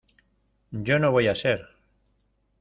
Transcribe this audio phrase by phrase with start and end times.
[0.71, 1.69] yo no voy a ser